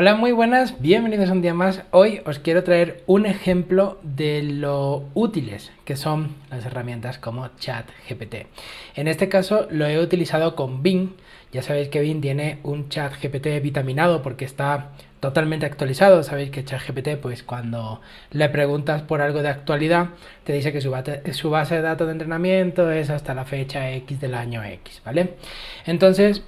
[0.00, 1.82] Hola, muy buenas, bienvenidos un día más.
[1.90, 8.46] Hoy os quiero traer un ejemplo de lo útiles que son las herramientas como ChatGPT.
[8.94, 11.14] En este caso lo he utilizado con Bing.
[11.50, 16.22] Ya sabéis que Bing tiene un ChatGPT vitaminado porque está totalmente actualizado.
[16.22, 20.10] Sabéis que ChatGPT, pues cuando le preguntas por algo de actualidad,
[20.44, 23.90] te dice que su base, su base de datos de entrenamiento es hasta la fecha
[23.90, 25.34] X del año X, ¿vale?
[25.86, 26.44] Entonces,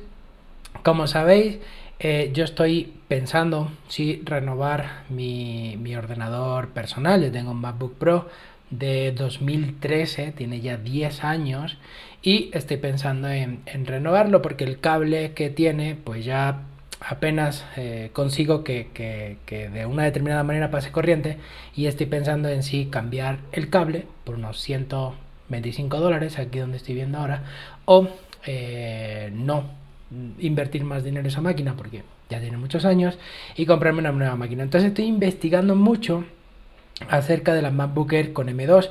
[0.85, 1.59] como sabéis,
[2.03, 7.23] eh, yo estoy pensando si renovar mi, ordenador personal.
[7.23, 8.29] Yo tengo un MacBook Pro
[8.71, 11.77] de 2013, tiene ya 10 años
[12.23, 16.63] y estoy pensando en, renovarlo porque el cable que tiene pues ya
[17.01, 21.37] apenas eh, consigo que, que, de una determinada manera pase corriente
[21.77, 26.95] y estoy pensando en si cambiar el cable por unos 125 dólares aquí donde estoy
[26.95, 27.45] viendo ahora
[27.85, 28.09] o
[28.47, 29.80] eh, no
[30.39, 33.19] invertir más dinero en esa máquina porque ya tiene muchos años
[33.57, 34.63] y comprarme una nueva máquina.
[34.63, 36.25] Entonces estoy investigando mucho
[37.09, 38.91] acerca de la MacBook Air con M2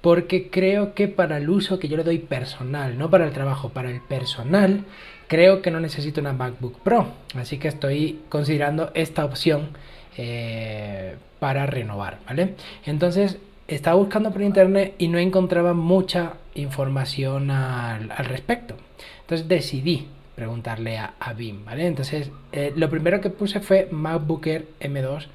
[0.00, 3.68] porque creo que para el uso que yo le doy personal, no para el trabajo,
[3.70, 4.84] para el personal,
[5.28, 7.08] creo que no necesito una MacBook Pro.
[7.34, 9.70] Así que estoy considerando esta opción
[10.16, 12.54] eh, para renovar, ¿vale?
[12.86, 18.76] Entonces estaba buscando por internet y no encontraba mucha información al, al respecto.
[19.20, 20.08] Entonces decidí
[20.40, 21.86] preguntarle a, a BIM, ¿vale?
[21.86, 25.26] Entonces, eh, lo primero que puse fue MacBook Air M2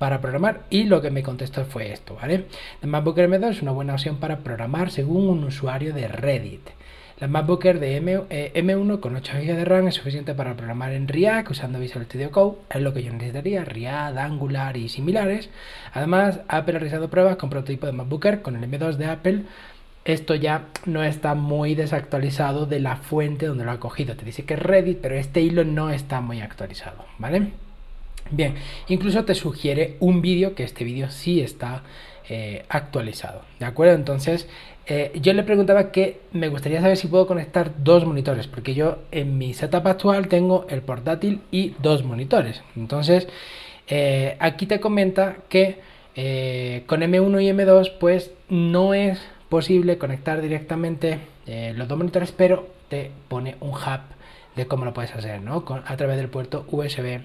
[0.00, 2.46] para programar y lo que me contestó fue esto, ¿vale?
[2.82, 6.70] La MacBook Air M2 es una buena opción para programar según un usuario de Reddit.
[7.20, 10.56] La MacBook Air de M, 1 eh, con 8 GB de RAM es suficiente para
[10.56, 14.88] programar en React usando Visual Studio Code, es lo que yo necesitaría, React, Angular y
[14.88, 15.50] similares.
[15.92, 19.42] Además, Apple ha realizado pruebas con prototipo de MacBook Air con el M2 de Apple
[20.08, 24.16] esto ya no está muy desactualizado de la fuente donde lo ha cogido.
[24.16, 27.52] Te dice que es Reddit, pero este hilo no está muy actualizado, ¿vale?
[28.30, 28.54] Bien,
[28.88, 31.82] incluso te sugiere un vídeo, que este vídeo sí está
[32.28, 33.94] eh, actualizado, ¿de acuerdo?
[33.94, 34.48] Entonces,
[34.86, 39.00] eh, yo le preguntaba que me gustaría saber si puedo conectar dos monitores, porque yo
[39.10, 42.62] en mi setup actual tengo el portátil y dos monitores.
[42.76, 43.28] Entonces,
[43.88, 45.86] eh, aquí te comenta que
[46.86, 52.68] con M1 y M2, pues no es posible conectar directamente eh, los dos monitores, pero
[52.88, 54.00] te pone un hub
[54.56, 55.64] de cómo lo puedes hacer, ¿no?
[55.86, 57.20] a través del puerto USB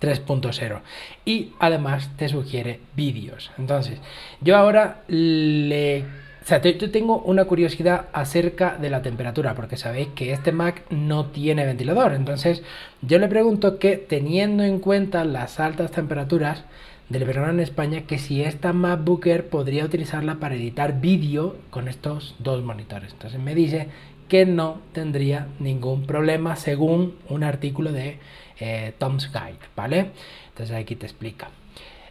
[0.00, 0.80] 3.0
[1.24, 3.50] y además te sugiere vídeos.
[3.58, 3.98] Entonces,
[4.40, 6.04] yo ahora le...
[6.42, 10.84] O sea, yo tengo una curiosidad acerca de la temperatura, porque sabéis que este Mac
[10.90, 12.14] no tiene ventilador.
[12.14, 12.62] Entonces,
[13.02, 16.62] yo le pregunto que teniendo en cuenta las altas temperaturas,
[17.08, 22.34] del verano en España que si esta MacBook podría utilizarla para editar vídeo con estos
[22.38, 23.12] dos monitores.
[23.12, 23.88] Entonces me dice
[24.28, 28.18] que no tendría ningún problema según un artículo de
[28.58, 30.10] eh, Tom's Guide, ¿vale?
[30.48, 31.48] Entonces aquí te explica.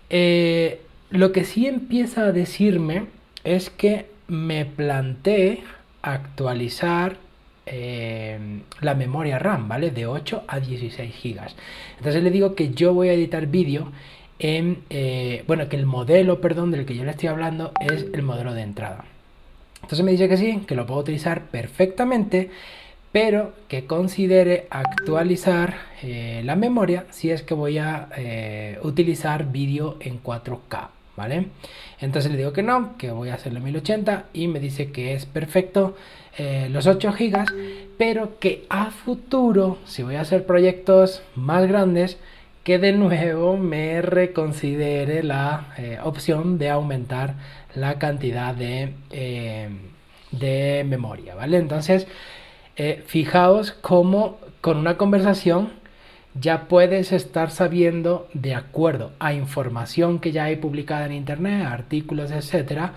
[0.10, 3.08] Eh, lo que sí empieza a decirme
[3.44, 5.64] es que me planteé
[6.02, 7.18] actualizar
[7.66, 8.40] eh,
[8.82, 9.92] la memoria RAM, ¿vale?
[9.92, 11.42] De 8 a 16 GB.
[11.98, 13.92] Entonces le digo que yo voy a editar vídeo
[14.40, 18.22] en, eh, bueno, que el modelo, perdón, del que yo le estoy hablando es el
[18.22, 19.06] modelo de entrada.
[19.76, 22.50] Entonces me dice que sí, que lo puedo utilizar perfectamente,
[23.12, 29.98] pero que considere actualizar eh, la memoria si es que voy a eh, utilizar vídeo
[30.02, 31.48] en 4K, ¿vale?
[32.02, 35.14] Entonces le digo que no, que voy a hacerlo en 1080 y me dice que
[35.14, 35.96] es perfecto
[36.70, 37.46] los 8 GB,
[37.98, 42.18] pero que a futuro, si voy a hacer proyectos más grandes,
[42.66, 47.36] que de nuevo me reconsidere la eh, opción de aumentar
[47.76, 49.70] la cantidad de, eh,
[50.32, 51.58] de memoria, ¿vale?
[51.58, 52.08] Entonces,
[52.76, 55.74] eh, fijaos cómo con una conversación
[56.34, 62.32] ya puedes estar sabiendo, de acuerdo a información que ya hay publicada en internet, artículos,
[62.32, 62.94] etcétera,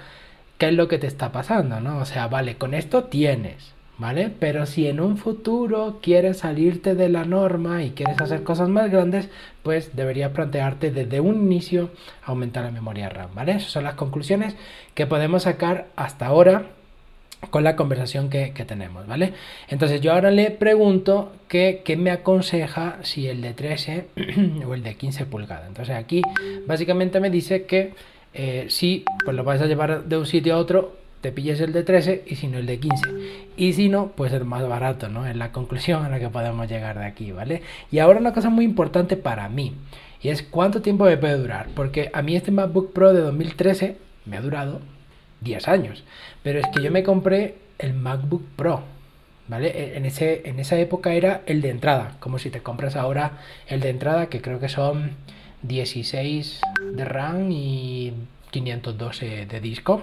[0.56, 1.98] qué es lo que te está pasando, ¿no?
[1.98, 4.30] O sea, vale, con esto tienes, ¿vale?
[4.38, 8.90] Pero si en un futuro quieres salirte de la norma y quieres hacer cosas más
[8.90, 9.28] grandes,
[9.62, 11.90] pues deberías plantearte desde un inicio
[12.24, 13.52] aumentar la memoria RAM, ¿vale?
[13.52, 14.56] Esas son las conclusiones
[14.94, 16.66] que podemos sacar hasta ahora
[17.50, 19.32] con la conversación que, tenemos, ¿vale?
[19.68, 24.08] Entonces yo ahora le pregunto qué me aconseja si el de 13
[24.66, 25.68] o el de 15 pulgadas.
[25.68, 26.22] Entonces aquí
[26.66, 27.94] básicamente me dice que
[28.34, 31.72] eh, si pues lo vas a llevar de un sitio a otro, te pilles el
[31.72, 33.10] de 13 y si no el de 15.
[33.56, 35.26] Y si no, pues el más barato, ¿no?
[35.26, 37.62] Es la conclusión a la que podemos llegar de aquí, ¿vale?
[37.90, 39.74] Y ahora una cosa muy importante para mí,
[40.22, 43.96] y es cuánto tiempo me puede durar, porque a mí este MacBook Pro de 2013
[44.26, 44.80] me ha durado
[45.40, 46.04] 10 años,
[46.42, 48.82] pero es que yo me compré el MacBook Pro
[49.48, 49.68] ¿vale?
[49.68, 53.38] E, en, ese, en esa época era el de entrada, como si te compras ahora
[53.66, 55.12] el de entrada, que creo que son
[55.62, 56.60] 16
[56.92, 58.12] de RAM y
[58.50, 60.02] 512 de disco.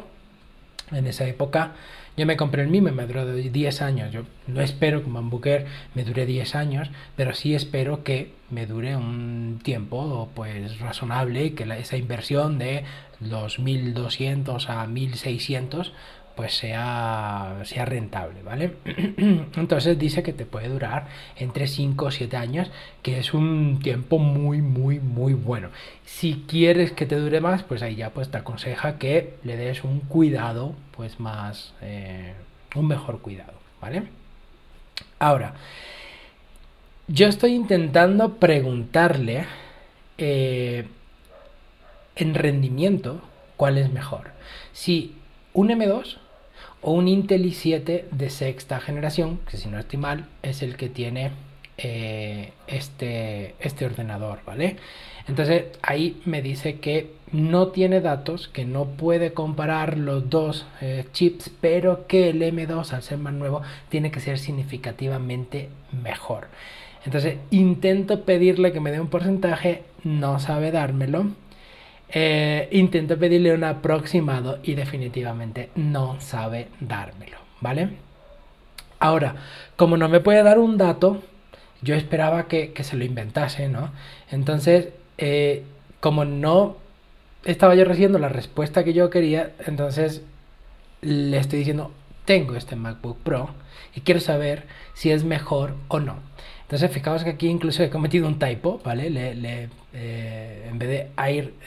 [0.92, 1.74] En esa época
[2.18, 4.14] yo me compré el y me duró 10 años.
[4.14, 5.66] Yo no espero que MacBooker
[5.96, 11.64] me dure 10 años, pero sí espero que me dure un tiempo pues razonable, que
[11.64, 12.86] esa inversión de
[13.20, 15.92] los 1200 a 1600
[16.36, 18.74] pues sea, sea rentable, ¿vale?
[19.56, 22.70] Entonces dice que te puede durar entre 5 o 7 años,
[23.02, 25.70] que es un tiempo muy, muy, muy bueno.
[26.04, 29.84] Si quieres que te dure más, pues ahí ya pues te aconseja que le des
[29.84, 32.34] un cuidado, pues más, eh,
[32.76, 34.04] un mejor cuidado, ¿vale?
[35.20, 35.54] Ahora,
[37.08, 39.46] yo estoy intentando preguntarle
[40.18, 40.88] eh,
[42.16, 43.22] en rendimiento
[43.56, 44.31] cuál es mejor.
[44.74, 45.16] Si
[45.54, 46.18] un M2
[46.88, 50.88] o un Intel i7 de sexta generación, que si no estoy mal es el que
[50.88, 51.32] tiene
[51.80, 54.78] eh, este, este ordenador, ¿vale?
[55.28, 61.06] Entonces ahí me dice que no tiene datos, que no puede comparar los dos eh,
[61.12, 65.70] chips, pero que el M2 al ser más nuevo tiene que ser significativamente
[66.04, 66.50] mejor.
[67.04, 71.31] Entonces intento pedirle que me dé un porcentaje, no sabe dármelo.
[72.10, 77.90] Eh, intento pedirle un aproximado y definitivamente no sabe dármelo, ¿vale?
[79.00, 79.36] Ahora,
[79.75, 81.22] como no me puede dar un dato,
[81.81, 83.92] yo esperaba que, se lo inventase, ¿no?
[84.31, 85.63] Entonces, eh,
[86.00, 86.78] como no
[87.44, 90.24] estaba yo recibiendo la respuesta que yo quería, entonces
[91.02, 91.92] le estoy diciendo,
[92.25, 93.50] tengo este MacBook Pro
[93.94, 96.16] y quiero saber si es mejor o no.
[96.66, 99.12] Entonces, fijaos que aquí incluso he cometido un typo, ¿vale?
[99.12, 101.10] Le, eh, en, vez de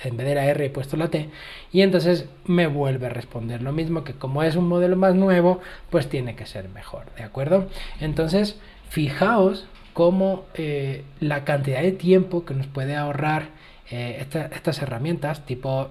[0.04, 1.30] en vez de la R he puesto la T
[1.72, 5.60] y entonces me vuelve a responder lo mismo que como es un modelo más nuevo,
[5.88, 7.68] pues tiene que ser mejor, ¿de acuerdo?
[8.00, 8.58] Entonces,
[8.88, 13.50] fijaos cómo eh, la cantidad de tiempo que nos puede ahorrar
[13.90, 15.90] eh, estas herramientas tipo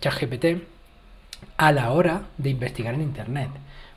[0.00, 0.62] ChatGPT
[1.56, 3.50] a la hora de investigar en Internet,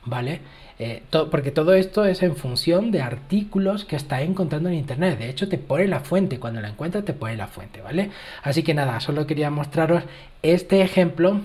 [0.04, 0.40] ¿vale?
[0.78, 5.18] Eh, porque todo esto es en función de artículos que está encontrando en internet.
[5.18, 6.40] De hecho, te pone la fuente.
[6.40, 8.10] Cuando la encuentras, te pone la fuente, ¿vale?
[8.42, 10.02] Así que nada, solo quería mostraros
[10.42, 11.40] este ejemplo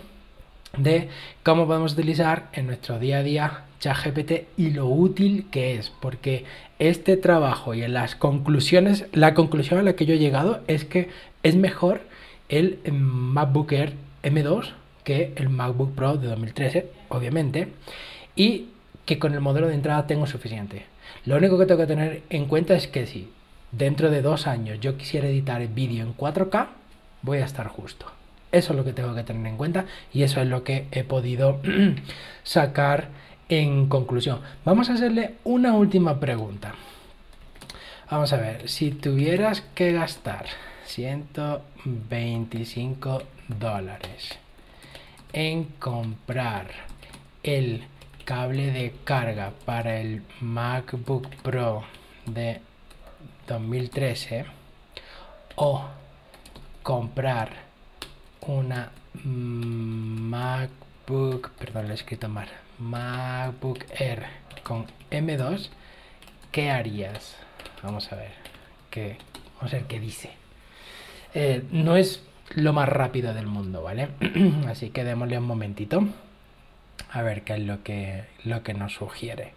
[0.77, 1.09] de
[1.43, 6.45] cómo podemos utilizar en nuestro día a día ChatGPT y lo útil que es, porque
[6.79, 10.85] este trabajo y en las conclusiones, la conclusión a la que yo he llegado es
[10.85, 11.09] que
[11.43, 12.01] es mejor
[12.49, 13.93] el MacBook Air
[14.23, 14.73] M2
[15.09, 17.69] que el MacBook Pro de 2013, obviamente,
[18.35, 18.67] y
[19.07, 20.85] que con el modelo de entrada tengo suficiente.
[21.25, 23.27] Lo único que tengo que tener en cuenta es que si
[23.71, 26.67] dentro de dos años yo quisiera editar el vídeo en 4K,
[27.23, 28.05] voy a estar justo.
[28.51, 31.03] Eso es lo que tengo que tener en cuenta y eso es lo que he
[31.03, 31.59] podido
[32.43, 33.07] sacar
[33.49, 34.41] en conclusión.
[34.63, 36.75] Vamos a hacerle una última pregunta.
[38.11, 40.45] Vamos a ver, si tuvieras que gastar
[40.85, 44.37] 125 dólares
[45.33, 46.67] en comprar
[47.43, 47.83] el
[48.25, 51.83] cable de carga para el MacBook Pro
[52.25, 52.61] de
[53.47, 54.45] 2013
[55.55, 55.83] o
[56.83, 57.49] comprar
[58.41, 58.91] una
[59.23, 60.69] MacBook,
[61.51, 62.47] perdón, lo he escrito mal,
[62.77, 64.25] MacBook Air
[64.63, 65.69] con M2,
[66.51, 67.35] ¿qué harías?
[67.83, 68.31] Vamos a ver,
[68.89, 69.17] ¿qué,
[69.57, 70.31] vamos a ver qué dice.
[71.33, 72.23] Eh, no es
[72.55, 74.09] lo más rápido del mundo, ¿vale?
[74.67, 76.03] Así que démosle un momentito
[77.11, 79.53] a ver qué es lo que, lo que nos sugiere.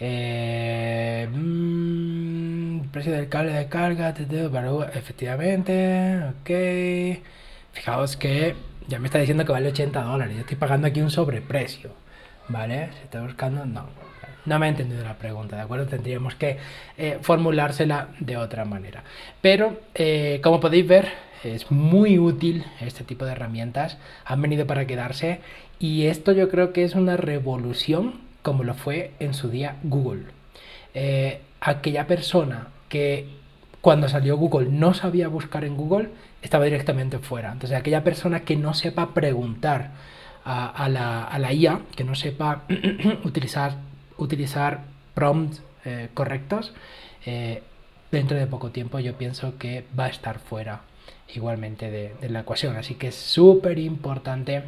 [0.00, 4.14] Eh, mm, precio del cable de carga,
[4.94, 6.50] efectivamente, ok.
[7.72, 8.54] Fijaos que
[8.88, 10.34] ya me está diciendo que vale 80 dólares.
[10.34, 11.90] Yo estoy pagando aquí un sobreprecio,
[12.48, 12.90] ¿vale?
[12.92, 13.86] Si está buscando, no.
[14.44, 15.86] No me ha entendido la pregunta, ¿de acuerdo?
[15.86, 16.58] Tendríamos que
[16.98, 19.04] eh, formulársela de otra manera.
[19.40, 21.08] Pero, eh, como podéis ver,
[21.44, 23.98] es muy útil este tipo de herramientas.
[24.24, 25.40] Han venido para quedarse
[25.78, 30.24] y esto yo creo que es una revolución como lo fue en su día Google.
[30.94, 33.26] Eh, aquella persona que
[33.80, 36.10] cuando salió Google no sabía buscar en Google
[36.42, 37.52] estaba directamente fuera.
[37.52, 39.90] Entonces aquella persona que no sepa preguntar
[40.44, 42.64] a, la, IA, que no sepa
[43.24, 44.80] utilizar,
[45.14, 46.72] prompts eh, correctos,
[47.26, 47.62] eh,
[48.10, 50.82] dentro de poco tiempo yo pienso que va a estar fuera
[51.34, 52.76] igualmente de, la ecuación.
[52.76, 54.64] Así que es súper importante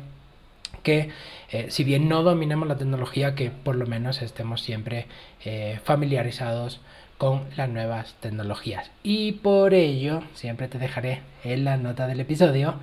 [0.82, 1.11] que
[1.50, 5.06] eh, si bien no dominemos la tecnología, que por lo menos estemos siempre
[5.44, 6.80] eh, familiarizados
[7.18, 8.90] con las nuevas tecnologías.
[9.02, 12.75] Y por ello, siempre te dejaré en la nota del episodio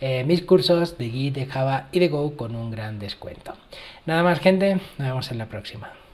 [0.00, 3.54] eh, mis cursos de Git, de Java y de Go con un gran descuento.
[4.04, 6.05] Nada más gente, nos vemos en la próxima.